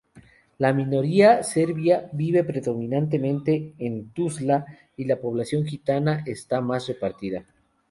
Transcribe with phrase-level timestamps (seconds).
[0.57, 4.65] La minoría serbia vive predominantemente en Tuzla
[4.97, 7.45] y la población gitana está más repartida.